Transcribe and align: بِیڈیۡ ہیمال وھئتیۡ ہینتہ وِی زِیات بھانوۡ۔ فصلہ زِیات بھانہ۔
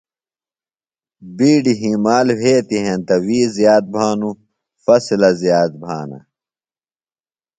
بِیڈیۡ 1.37 1.79
ہیمال 1.81 2.27
وھئتیۡ 2.39 2.81
ہینتہ 2.85 3.15
وِی 3.25 3.39
زِیات 3.55 3.83
بھانوۡ۔ 3.93 4.37
فصلہ 4.83 5.29
زِیات 5.41 5.71
بھانہ۔ 5.81 6.19